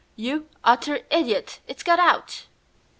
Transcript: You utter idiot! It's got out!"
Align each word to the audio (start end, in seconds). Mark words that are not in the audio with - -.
You 0.15 0.47
utter 0.63 1.01
idiot! 1.11 1.59
It's 1.67 1.83
got 1.83 1.99
out!" 1.99 2.47